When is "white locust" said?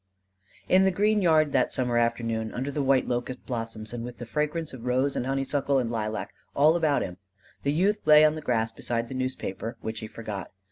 2.81-3.45